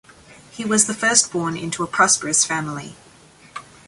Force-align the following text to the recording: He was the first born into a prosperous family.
He 0.49 0.65
was 0.65 0.87
the 0.87 0.95
first 0.95 1.31
born 1.31 1.55
into 1.55 1.83
a 1.83 1.85
prosperous 1.87 2.43
family. 2.43 2.95